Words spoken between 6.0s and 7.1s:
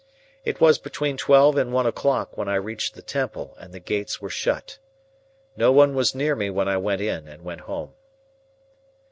near me when I went